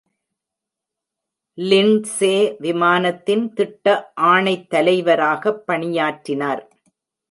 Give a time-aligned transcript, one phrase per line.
[1.57, 2.33] Lindsey
[2.59, 4.13] விமானத்தின் திட்ட
[4.21, 6.63] ஆணைத்தலைவராகப் பணியாற்றினார்.